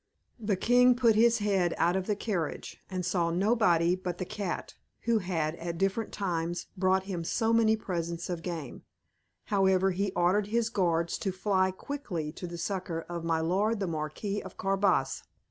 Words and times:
The 0.39 0.55
king 0.55 0.95
put 0.95 1.13
his 1.13 1.37
head 1.37 1.75
out 1.77 1.95
of 1.95 2.07
the 2.07 2.15
carriage, 2.15 2.81
and 2.89 3.05
saw 3.05 3.29
nobody 3.29 3.95
but 3.95 4.17
the 4.17 4.25
cat, 4.25 4.73
who 5.01 5.19
had, 5.19 5.53
at 5.57 5.77
different 5.77 6.11
times, 6.11 6.65
brought 6.75 7.03
him 7.03 7.23
so 7.23 7.53
many 7.53 7.75
presents 7.75 8.27
of 8.27 8.41
game; 8.41 8.81
however, 9.53 9.91
he 9.91 10.11
ordered 10.13 10.47
his 10.47 10.69
guards 10.69 11.19
to 11.19 11.31
fly 11.31 11.69
quickly 11.69 12.31
to 12.31 12.47
the 12.47 12.57
succour 12.57 13.05
of 13.09 13.23
my 13.23 13.41
lord 13.41 13.79
the 13.79 13.85
Marquis 13.85 14.41
of 14.41 14.57
Carabas. 14.57 15.21